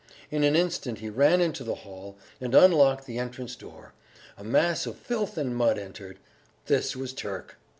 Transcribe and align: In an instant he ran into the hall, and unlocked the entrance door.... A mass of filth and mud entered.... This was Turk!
In 0.31 0.43
an 0.43 0.55
instant 0.55 0.97
he 0.97 1.11
ran 1.11 1.41
into 1.41 1.63
the 1.63 1.75
hall, 1.85 2.17
and 2.39 2.55
unlocked 2.55 3.05
the 3.05 3.19
entrance 3.19 3.55
door.... 3.55 3.93
A 4.35 4.43
mass 4.43 4.87
of 4.87 4.97
filth 4.97 5.37
and 5.37 5.55
mud 5.55 5.77
entered.... 5.77 6.17
This 6.65 6.95
was 6.95 7.13
Turk! 7.13 7.57